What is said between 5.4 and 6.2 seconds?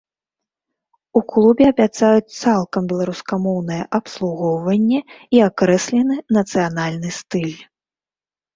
акрэслены